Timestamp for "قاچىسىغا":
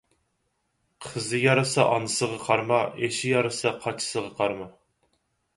3.85-4.33